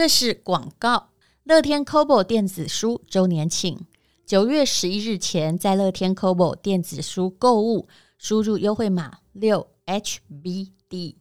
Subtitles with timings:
[0.00, 1.10] 这是广告。
[1.44, 3.86] 乐天 Kobo 电子书周年庆，
[4.24, 11.16] 九月十一日前在乐天 Kobo 电子书购物，输入优惠码六 HBD，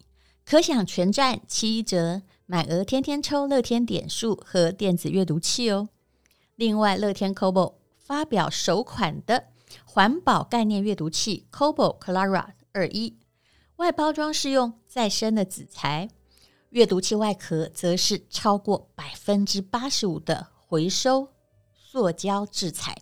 [0.45, 5.89] 可享全站七折，满额天天抽乐天点数和电子阅读器哦。
[6.55, 9.47] 另外，乐天 Kobo 发表首款的
[9.83, 13.17] 环保概念阅读器 Kobo Clara 二一，
[13.75, 16.07] 外包装是用再生的纸材。
[16.69, 21.29] 阅读器外壳则是超过百分之八十五的回收
[21.73, 22.95] 塑胶制材，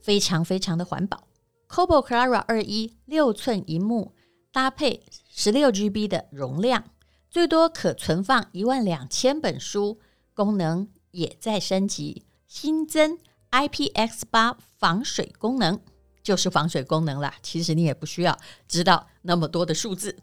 [0.00, 1.26] 非常非常的环保。
[1.68, 4.14] Kobo Clara 二一六寸萤幕
[4.52, 6.84] 搭配十六 GB 的容量，
[7.28, 9.98] 最多可存放一万两千本书，
[10.32, 13.18] 功能也在升级，新增
[13.50, 15.80] IPX 八防水功能，
[16.22, 17.34] 就是防水功能啦。
[17.42, 20.16] 其实你也不需要知道那么多的数字。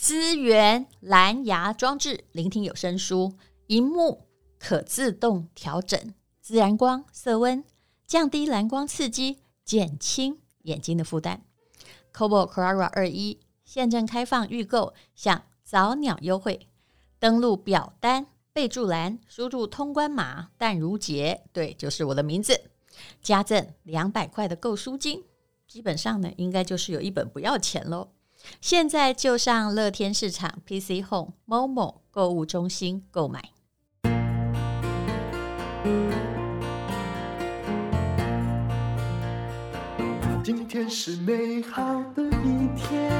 [0.00, 3.34] 资源蓝牙装置，聆听有声书，
[3.66, 7.64] 萤幕可自动调整自然光、色温，
[8.06, 11.42] 降低蓝光刺激，减轻眼睛的负担。
[12.14, 16.68] Kobo Clara 二一现正开放预购，享早鸟优惠。
[17.18, 22.70] 登录表单备注栏，输入通关码“淡如姐”，对，就是我的名字，
[23.20, 25.24] 加赠两百块的购书金。
[25.66, 28.12] 基本上呢，应该就是有一本不要钱喽。
[28.60, 33.50] 现在就上乐天市场 PC Home、Momo 购物中心购买。
[40.44, 41.82] 今天是美好
[42.14, 43.10] 的一天，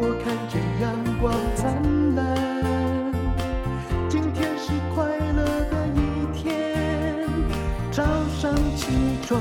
[0.00, 2.24] 我看见阳光灿烂。
[4.08, 5.98] 今天是快乐的一
[6.36, 7.28] 天，
[7.92, 8.02] 早
[8.40, 8.86] 上起
[9.24, 9.40] 床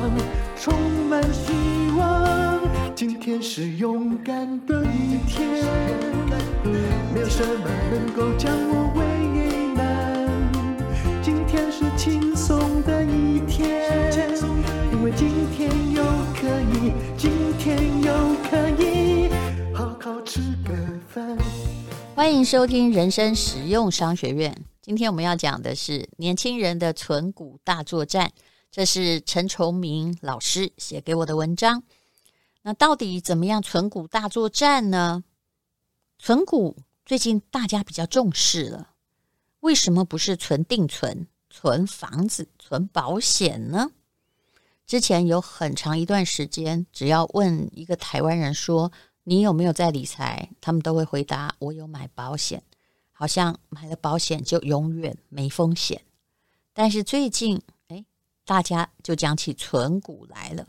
[0.55, 0.79] 充
[1.09, 1.51] 满希
[1.97, 2.25] 望。
[2.95, 5.49] 今天是勇敢的一天，
[7.13, 9.05] 没有什么能够将我为
[9.73, 10.25] 难。
[11.21, 14.13] 今天是轻松的一天，
[14.94, 16.01] 因为今天又
[16.35, 17.29] 可以，今
[17.59, 18.13] 天又
[18.50, 19.28] 可以
[19.73, 20.73] 好好吃个
[21.09, 21.38] 饭。
[22.16, 24.55] 欢迎收听人生实用商学院。
[24.81, 28.31] 今天我们要讲的是年轻人的存股大作战，
[28.72, 31.84] 这是陈崇明老师写给我的文章。
[32.68, 35.24] 那到底怎么样存股大作战呢？
[36.18, 38.96] 存股最近大家比较重视了，
[39.59, 43.92] 为什么不是存定存、存房子、存保险呢？
[44.88, 48.92] 之前有很长一段时间，只要问一个台湾人说
[49.26, 52.64] 你有没有在理财，他们都会回答我有买保险，
[53.12, 56.02] 好像买了保险就永远没风险。
[56.74, 58.03] 但是最近，哎，
[58.44, 60.68] 大家就讲起存股来了。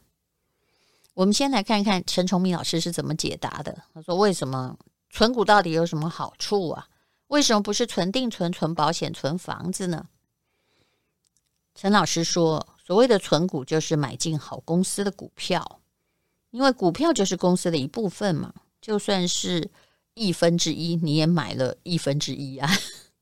[1.16, 3.82] 我们先来看看陈崇明老师是怎么解答的。
[3.94, 4.78] 他说：“为什么
[5.08, 6.88] 存股到底有什么好处啊？
[7.28, 10.08] 为什么不是存定存、存保险、存房子呢？”
[11.74, 15.80] 陈老师说：“所谓的存股就是买进好公司的股票，
[16.50, 18.52] 因为股票就是公司的一部分嘛。
[18.82, 19.70] 就算是
[20.12, 22.70] 亿分之一，你也买了亿分之一啊。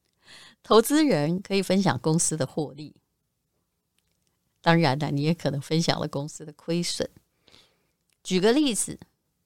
[0.65, 2.97] 投资人可以分享公司的获利，
[4.61, 7.09] 当然了，你也可能分享了公司的亏损。”
[8.25, 8.99] 举个例子，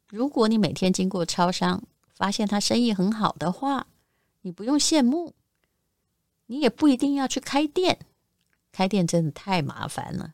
[0.09, 1.83] 如果你每天经过超商，
[2.15, 3.89] 发现他生意很好的话，
[4.43, 5.35] 你不用羡慕，
[6.47, 7.99] 你也不一定要去开店，
[8.71, 10.33] 开店真的太麻烦了。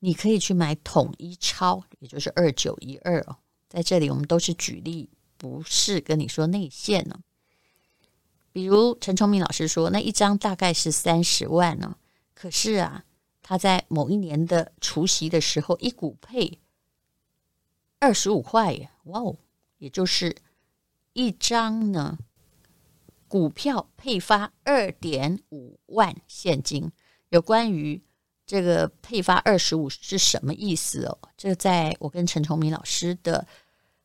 [0.00, 3.36] 你可以去买统一超，也就是二九一二哦。
[3.66, 5.08] 在这里，我们都是举例，
[5.38, 7.18] 不是跟你说内线呢。
[8.52, 11.96] 比如陈崇明老师说，那一张大概是三十万呢，
[12.34, 13.04] 可是啊，
[13.42, 16.60] 他在某一年的除夕的时候，一股配。
[18.00, 19.36] 二十五块耶，哇哦，
[19.78, 20.36] 也就是
[21.12, 22.18] 一张呢，
[23.28, 26.90] 股票配发二点五万现金。
[27.30, 28.02] 有关于
[28.46, 31.18] 这个配发二十五是什么意思哦？
[31.36, 33.46] 这在我跟陈崇明老师的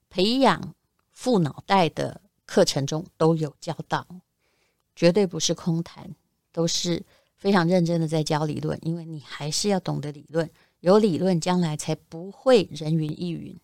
[0.09, 0.73] 培养
[1.11, 4.07] 富脑袋的课程中都有教到，
[4.95, 6.15] 绝对不是空谈，
[6.51, 7.03] 都是
[7.35, 8.79] 非常认真的在教理论。
[8.81, 10.49] 因为你还是要懂得理论，
[10.79, 13.55] 有理论，将来才不会人云亦云。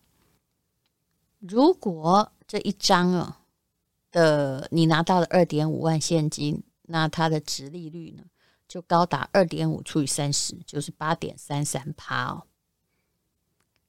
[1.47, 3.41] 如果这一张啊
[4.11, 8.23] 的你拿到了二点五万现金，那它的殖利率呢
[8.67, 12.47] 就高达二点五除以三十，就是八点三三趴哦。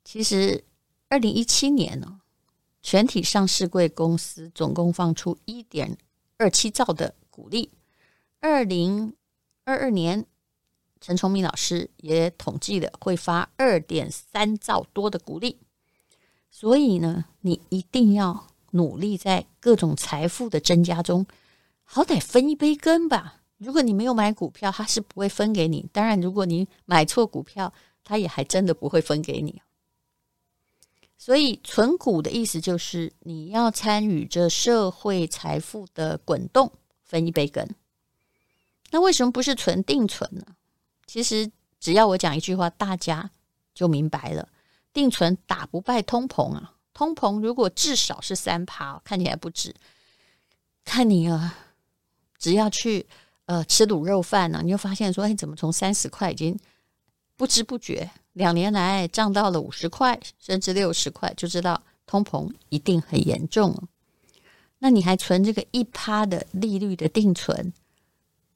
[0.05, 0.65] 其实
[1.09, 2.21] 二零一七年呢，
[2.83, 5.97] 全体上市贵公司总共放出一点
[6.37, 7.71] 二七兆的股利，
[8.41, 9.17] 二零
[9.65, 10.27] 二二年
[11.01, 15.59] 陈崇明老师也统计了会发二点三兆多的股利。
[16.51, 21.27] 所以呢，你一定要努力在各种财富的增加中，
[21.85, 23.43] 好歹分一杯羹吧。
[23.59, 25.87] 如果你没有买股票，他是不会分给你。
[25.93, 27.73] 当然，如果你买错股票，
[28.05, 29.63] 他也还真的不会分给你。
[31.19, 36.71] 所以，存股的意思就是你要参与这社会财富的滚动，
[37.03, 37.67] 分一杯羹。
[38.91, 40.45] 那为什么不是存定存呢？
[41.07, 41.51] 其实，
[41.81, 43.31] 只要我讲一句话，大家
[43.75, 44.49] 就明白了。
[44.97, 46.73] 定存打不败通膨啊！
[46.95, 49.75] 通膨如果至少是三趴，看起来不止。
[50.87, 51.55] 看你啊，
[52.39, 53.07] 只要去
[53.45, 56.59] 呃吃卤肉饭呢、你就发现说，哎，怎么从三十块已经
[57.37, 63.83] 不知不觉两年来涨到了五十块，甚至六十块，就知道通膨一定很严重了。
[64.79, 67.71] 那你还存这个一趴的利率的定存，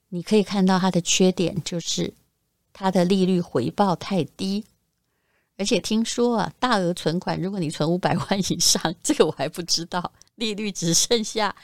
[0.09, 2.15] 你可以看到它的缺点就是
[2.73, 4.65] 它的利率回报太低。
[5.61, 11.55] 而且听说啊，大额存款，如果你存五百万以上，这个我还不知道，利率只剩下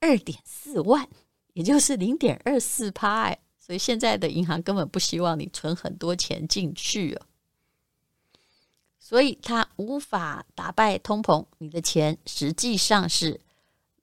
[0.00, 1.08] 二点四万，
[1.52, 3.32] 也就是零点二四趴。
[3.60, 7.22] 所以现在的银行根本不希望你存很多钱进去哦。
[8.98, 13.40] 所以它无法打败通膨，你的钱实际上是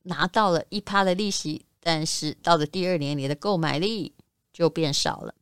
[0.04, 4.14] 拿到了一趴的利息，但是到了第二年，你的购买力
[4.54, 5.36] 就变少了。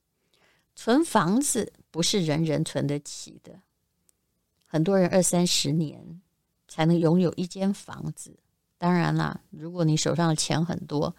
[0.76, 3.62] 存房子不是人人存得起的。
[4.78, 6.22] 很多人二三十年
[6.68, 8.38] 才能拥有一间房子。
[8.78, 11.16] 当然啦，如果你手上的钱很多，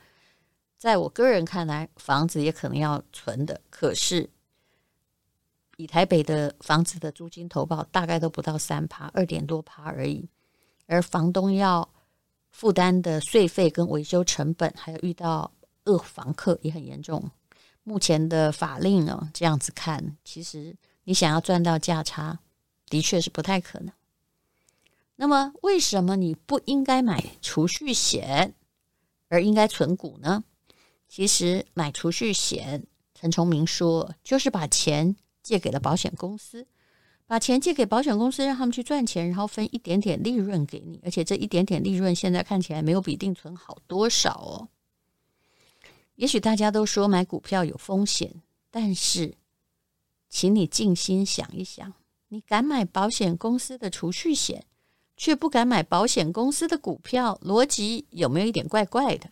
[0.76, 3.60] 在我个人看来，房子也可能要存的。
[3.68, 4.30] 可是，
[5.76, 10.28] 以台北的房子的租金投报，大概都不到三趴，二点多趴而已。
[10.86, 11.90] 而房东要
[12.52, 15.52] 负担的税费跟维修成本，还有遇到
[15.86, 17.28] 恶房客也很严重。
[17.82, 22.38] 目前的法令呢，这样子看，其实你想要赚到价差。
[22.88, 23.92] 的确是不太可能。
[25.16, 28.54] 那么，为什么你不应该买储蓄险，
[29.28, 30.44] 而应该存股呢？
[31.08, 36.66] 其实买储蓄险，陈崇明说，就是把钱借给了保险公司，
[37.26, 41.00] 把钱借给保险公司，让他们去赚钱，然后分一点点利润给你。
[41.02, 44.68] 而且这一点点利润，现在看起来没有比定存好多少哦。
[46.14, 49.34] 也许大家都说买股票有风险，但是，
[50.28, 51.92] 请你静心想一想。
[52.28, 54.66] 你敢买保险公司的储蓄险，
[55.16, 59.30] 却不敢买保险公司的股票，逻辑有没有一点怪怪的？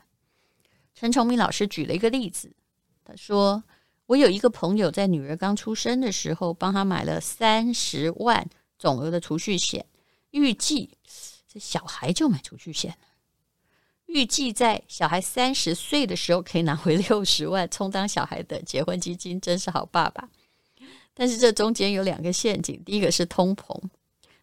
[0.94, 2.56] 陈崇明老师举了一个例子，
[3.04, 3.62] 他说
[4.06, 8.48] ：“我有一个朋友在女儿刚出生的时候，帮她买了三十万
[8.78, 9.84] 总额的储蓄险，
[10.30, 10.96] 预计
[11.46, 12.96] 这小孩就买储蓄险，
[14.06, 20.30] 预计在小孩三十岁的时候可以拿回六十万，充当小孩的结婚基金，真是好爸爸。”
[21.18, 23.74] 但是这中间有两个陷阱，第一个是通膨，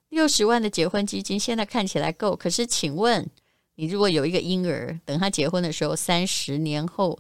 [0.10, 3.30] 六十万的结婚基金现在看起来够，可是请问
[3.76, 7.20] 你如果有一个婴儿，等他结婚的时候，三十年后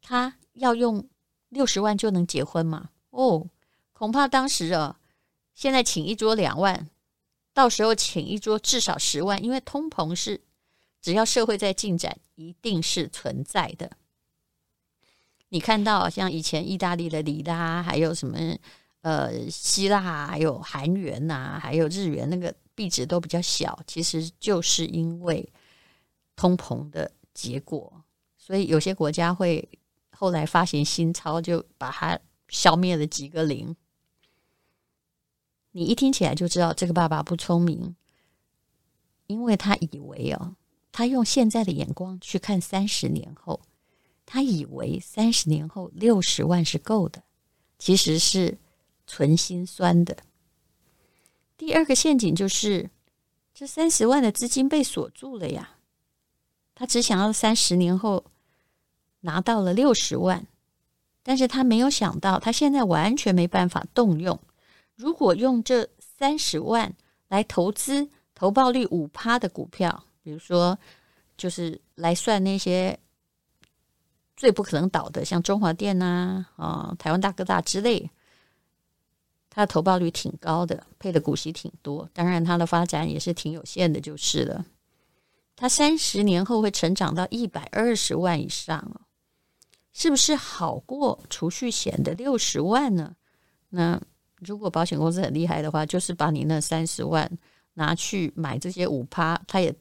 [0.00, 1.06] 他要用
[1.50, 2.88] 六十万就能结婚吗？
[3.10, 3.46] 哦，
[3.92, 4.98] 恐怕当时啊，
[5.54, 6.88] 现在请一桌两万，
[7.52, 10.40] 到时候请一桌至少十万，因为通膨是
[11.02, 13.90] 只要社会在进展，一定是存在的。
[15.50, 18.38] 你看到像以前意大利的里拉，还有什么？
[19.06, 25.48] 呃，希腊还有韩元呐、还有日元，那个币值都比较小，其实就是因为
[26.34, 28.02] 通膨的结果，
[28.36, 29.68] 所以有些国家会
[30.10, 33.76] 后来发行新钞，就把它消灭了几个零。
[35.70, 37.94] 你一听起来就知道这个爸爸不聪明，
[39.28, 40.56] 因为他以为哦，
[40.90, 43.60] 他用现在的眼光去看三十年后，
[44.24, 47.22] 他以为三十年后六十万是够的，
[47.78, 48.58] 其实是。
[49.06, 50.16] 存心酸的。
[51.56, 52.90] 第二个陷阱就是，
[53.54, 55.70] 这三十万的资金被锁住了呀。
[56.74, 58.22] 他只想要三十年后
[59.20, 60.46] 拿到了六十万，
[61.22, 64.38] 但是他没有想到，他现在完全没办法动用。
[64.94, 66.94] 如果用这三十万
[67.28, 70.78] 来投资投报率五趴的股票，比如说，
[71.38, 72.98] 就是来算那些
[74.36, 78.10] 最不可能倒的，像中华电呐、啊、啊、台湾大哥大之类。
[79.56, 84.66] 它的投报率挺高的，配的股息挺多，当然它的发展也是挺有限的，就是了。
[85.56, 89.00] 它三十年后会成长到一百二十万以上哦，
[89.94, 93.16] 是不是好过储蓄险的六十万呢？
[93.70, 93.98] 那
[94.40, 97.38] 如果保险公司很厉害的话，就是把你那三十万
[97.72, 99.74] 拿去买这些五趴，它也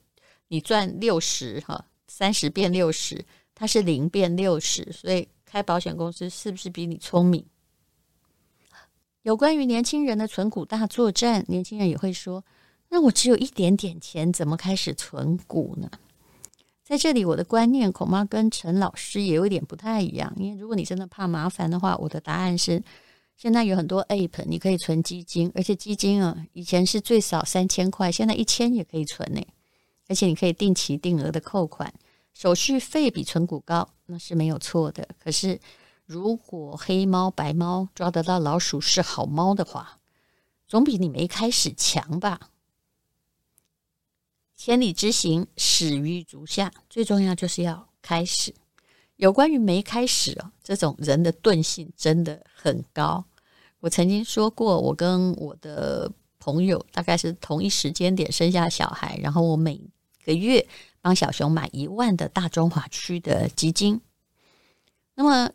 [0.48, 7.46] 你赚六十哈，三十变六十，它是零变六十，所以开保险公司是不是比你聪明？
[9.26, 12.46] 有关于年轻人的存股大作战，年轻人也会说
[12.90, 15.90] ：“那我只有一点点钱，怎么开始存股呢？”
[16.86, 20.32] 在这里，我的观念恐怕跟陈老师也有一点不太一样。
[20.38, 22.80] 因为如果你真的怕麻烦的话，我的答案是：
[23.36, 29.42] 现在有很多 App，你可以存基金，而且基金啊，以前是最少三千块，现在一千也可以存呢。
[30.08, 31.92] 而且你可以定期定额的扣款，
[32.36, 35.08] 手续费比存股高，那是没有错的。
[35.18, 35.60] 可是，
[36.06, 40.00] 如果黑猫白猫抓得到老鼠是好猫的话，
[40.68, 42.52] 总比你没开始强吧？
[44.56, 46.72] 千里之行，始于足下。
[46.90, 48.54] 最重要就是要开始。
[49.18, 53.26] 有关于没开始哦，这种人的钝性真的很高。
[53.80, 59.80] 我曾经说过，我跟我的朋友大概是同一时间点生下小孩，然后我每
[60.24, 60.68] 个月
[61.02, 64.00] 帮小熊买一万的大中华区的基金。
[65.16, 65.50] 那么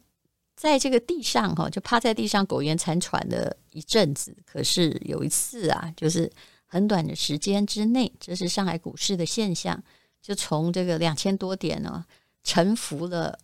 [0.60, 4.36] 在这个地上哈，就趴在地上苟延残喘了一阵子。
[4.44, 6.30] 可是有一次啊，就是。
[6.72, 9.82] 很短的时间之内，这是上海股市的现象，
[10.22, 12.06] 就从这个两千多点呢，
[12.44, 13.36] 沉浮了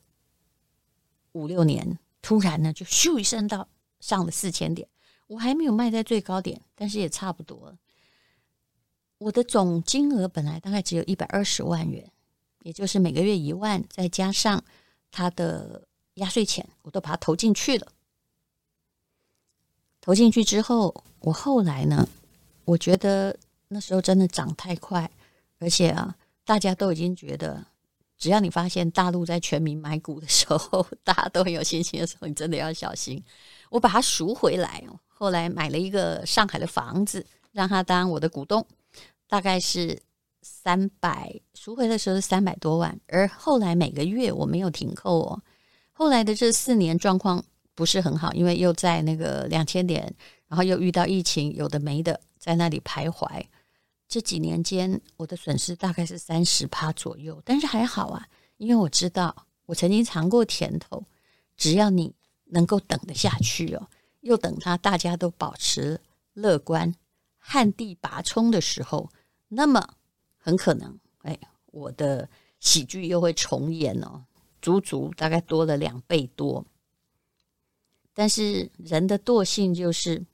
[1.32, 3.68] 五六年，突然呢就咻一声到
[3.98, 4.86] 上了四千点。
[5.26, 7.76] 我还没有卖在最高点，但是也差不多。
[9.18, 12.08] 我的总金额本来大概只有一百二十万元，
[12.62, 14.62] 也就是每个月一万，再加上
[15.10, 17.88] 他的压岁钱，我都把它投进去了。
[20.02, 22.06] 投进去之后，我后来呢？
[22.64, 23.36] 我觉得
[23.68, 25.10] 那时候真的涨太快，
[25.58, 27.64] 而且啊，大家都已经觉得，
[28.18, 33.22] 只要你发现大陆在全民买股的时候，大家都很有信心的时候，你真的要小心。
[33.70, 38.66] 我把它赎回来，后来买了一个上海的房子，让他当我的股东，
[39.28, 40.00] 大概是
[40.42, 45.42] 三百，赎回的时候是三百多万，而后来每个月我没有停扣哦。
[45.98, 47.42] 后来的这四年状况
[47.74, 50.14] 不是很好，因为又在那个两千点，
[50.46, 52.20] 然后又遇到疫情，有的没的。
[52.38, 53.42] 在那里徘徊，
[54.06, 59.34] 这几年间，我的损失大概是三十趴左右，但是还好啊，因为我知道
[59.64, 61.02] 我曾经尝过甜头，
[61.56, 63.88] 只要你能够等得下去哦，
[64.20, 65.98] 又等他大家都保持
[66.34, 66.94] 乐观、
[67.38, 69.10] 旱地拔葱的时候，
[69.48, 69.94] 那么
[70.36, 71.36] 很可能，哎，
[71.72, 72.28] 我的
[72.60, 74.22] 喜剧又会重演哦，
[74.66, 76.64] 足足大概多了两倍多。
[78.12, 80.24] 但是人的惰性就是。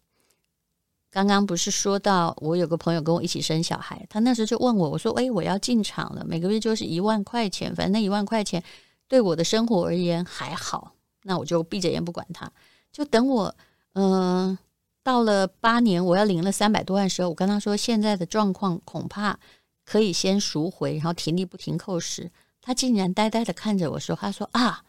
[1.15, 8.65] 刚刚不是说到我有个朋友跟我一起生小孩，他那时候就问我，我说：“哎，我要进场了，每个月就是一万块钱，反正那一万块钱
[9.09, 12.51] 对我的生活而言还好，那我就闭着眼不管他，
[12.91, 13.55] 就等我，
[13.93, 14.57] 嗯、
[15.03, 19.39] 到了八年我要领了三百多万时候，我跟他说现在的状况恐怕
[19.85, 24.87] 可以先赎回，然后停利不停扣时，他竟然呆呆的看着我说：“他说啊，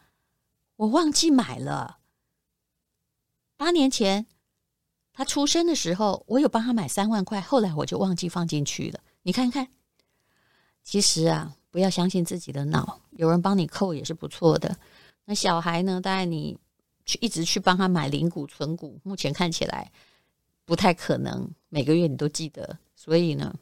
[0.76, 1.98] 我忘记买了，
[3.58, 4.26] 八年前。”
[5.16, 8.98] 他出生的时候，我有帮他买三万块，后来我就忘记放进去了。
[9.22, 9.68] 你看看，
[10.82, 14.76] 其实啊，不要相信自己的脑，有人帮你扣也是不错的。
[15.24, 16.00] 那小孩呢？
[16.00, 16.58] 带你
[17.04, 19.92] 去一直去帮他买零股存股，目前看起来
[20.64, 22.76] 不太可能每个月你都记得。
[22.96, 23.54] 所以呢，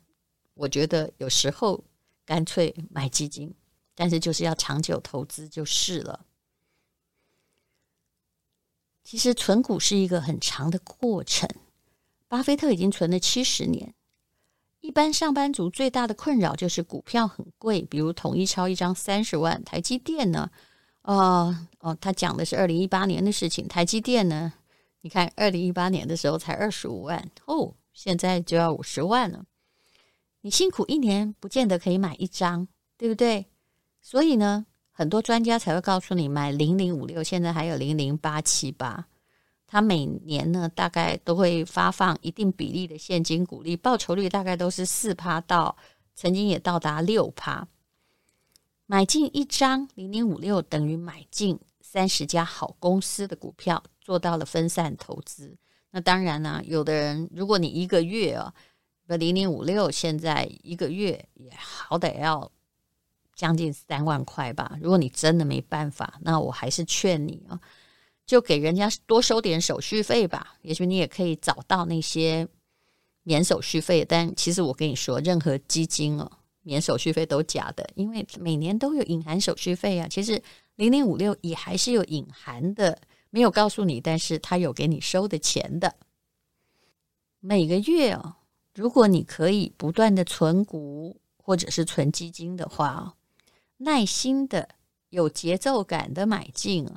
[0.55, 1.85] 我觉得有时候
[2.25, 3.55] 干脆买基金，
[4.03, 6.27] 但是就是要长久投资就是了。
[9.05, 11.49] 其实存股是一个很长的过程。
[12.27, 13.95] 巴菲特已经存了七十年。
[14.81, 20.51] 一般上班族最大的困扰就是股票很贵，比如统一超一张三十万，台积电呢？
[21.03, 23.69] 哦哦，他讲的是二零一八年的事情。
[23.69, 24.53] 台积电呢？
[25.03, 29.45] 你看二零一八年的时候才二十五万哦，现在就要五十万了。
[30.41, 32.67] 你辛苦一年不见得可以买一张，
[32.97, 33.47] 对不对？
[34.05, 39.07] 所以呢，很多专家才会告诉你买零零五六，现在还有零零八七八，
[39.65, 45.77] 它每年呢大概都会发放一定比例的现金股利，报酬率大概都是四趴到
[46.17, 47.69] 曾经也到达六趴。
[48.87, 55.57] 买进一张零零五六等于买进三十家好公司的股票，做到了分散投资。
[55.93, 58.53] 那当然呢、有的人如果你一个月啊，
[59.07, 62.51] 不零零五六现在一个月也好歹要。
[63.35, 64.79] 将近三万块吧。
[64.81, 67.61] 如果你真的没办法，那我还是劝你啊，
[68.27, 70.55] 就给人家多收点手续费吧。
[70.63, 72.47] 也许你也可以找到那些
[73.23, 74.05] 免手续费。
[74.05, 76.31] 但其实我跟你说，任何基金哦，
[76.63, 80.07] 免手续费都假的，因为每年都有隐含手续费啊。
[80.09, 80.41] 其实
[80.77, 82.99] 零零五六也还是有隐含的，
[83.31, 85.95] 没有告诉你，但是他有给你收的钱的。
[87.41, 88.37] 每个月哦，
[88.75, 93.15] 如果你可以不断的存股或者是存基金的话
[93.83, 94.69] 耐心的、
[95.11, 96.89] 有节奏感的买进，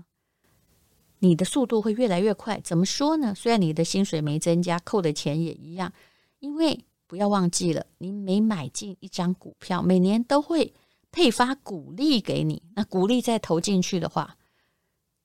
[1.19, 2.59] 你的速度会越来越快。
[2.61, 3.33] 怎么说呢？
[3.35, 5.91] 虽然你的薪水没增加，扣的钱也一样，
[6.39, 10.73] 因为不要忘记了，你每买进一张股票，每年都会
[11.11, 12.61] 配发股利给你。
[12.75, 14.37] 那股利再投进去的话，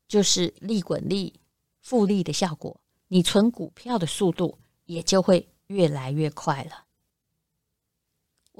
[0.09, 1.41] 就是利滚利、
[1.81, 6.85] 复利的效果，你存股票的速度也就会越来越快了。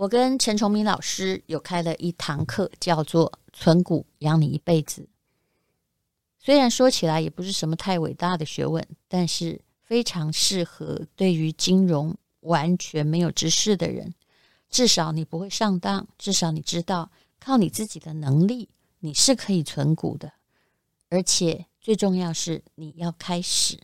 [0.01, 5.07] 我跟陈崇明老师有开了一堂课，叫做“存股养你一辈子”。
[6.41, 14.15] 虽然说起来也不是什么太伟大的学问，但是非常适合对于金融完全没有知识的人。
[14.71, 20.33] 至少你不会上当，至少你知道靠你自己的能力，你是可以存股的。
[21.11, 23.79] 而且最重要是你要开始。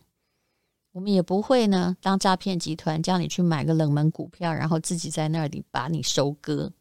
[0.97, 6.73] 我们也不会呢，当诈骗集团叫你去买个冷门股票，然后自己在那里把你收割。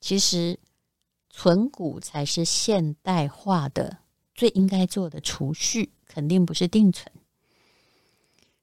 [0.00, 0.56] 其实
[1.28, 3.98] 存股才是现代化的
[4.32, 7.12] 最应该做的储蓄，肯定不是定存。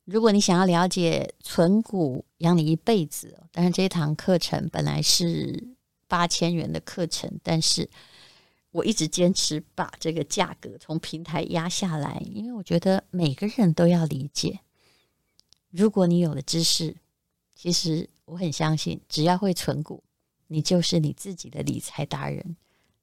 [0.05, 5.75] 如果你想要了解存股养你一辈子，但是这堂课程本来是
[6.07, 7.89] 八千元的课程，但是
[8.73, 14.59] 我一直坚持把这个价格从平台压下来，因为我觉得每个人都要理解。
[15.69, 16.93] 如果你有了知识，
[17.55, 20.03] 其实我很相信，只要会存股，
[20.47, 22.57] 你就是你自己的理财达人，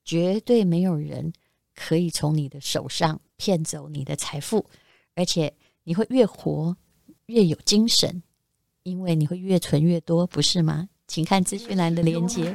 [0.04, 1.32] 绝对没有人。
[1.72, 4.66] 可以从你的手上骗走你的财富，
[5.14, 6.76] 而且你会越活
[7.26, 8.22] 越有精神，
[8.82, 10.90] 因为你会越存越多，不是吗？
[11.06, 12.54] 请看资讯栏的链接。